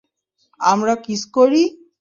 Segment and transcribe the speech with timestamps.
[0.59, 1.63] আমরা কিস করি?